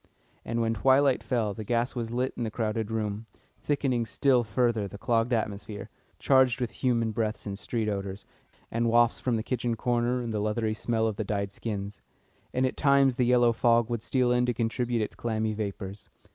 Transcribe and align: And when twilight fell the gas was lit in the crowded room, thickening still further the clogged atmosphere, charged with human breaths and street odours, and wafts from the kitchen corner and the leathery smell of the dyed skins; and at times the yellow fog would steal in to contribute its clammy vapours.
And 0.43 0.61
when 0.61 0.73
twilight 0.73 1.21
fell 1.21 1.53
the 1.53 1.63
gas 1.63 1.93
was 1.93 2.09
lit 2.09 2.33
in 2.35 2.41
the 2.43 2.49
crowded 2.49 2.89
room, 2.89 3.27
thickening 3.61 4.07
still 4.07 4.43
further 4.43 4.87
the 4.87 4.97
clogged 4.97 5.31
atmosphere, 5.31 5.91
charged 6.17 6.59
with 6.59 6.71
human 6.71 7.11
breaths 7.11 7.45
and 7.45 7.55
street 7.55 7.87
odours, 7.87 8.25
and 8.71 8.89
wafts 8.89 9.19
from 9.19 9.35
the 9.35 9.43
kitchen 9.43 9.75
corner 9.75 10.19
and 10.23 10.33
the 10.33 10.39
leathery 10.39 10.73
smell 10.73 11.05
of 11.05 11.17
the 11.17 11.23
dyed 11.23 11.51
skins; 11.51 12.01
and 12.51 12.65
at 12.65 12.77
times 12.77 13.13
the 13.13 13.25
yellow 13.27 13.53
fog 13.53 13.91
would 13.91 14.01
steal 14.01 14.31
in 14.31 14.47
to 14.47 14.55
contribute 14.55 15.03
its 15.03 15.13
clammy 15.13 15.53
vapours. 15.53 16.09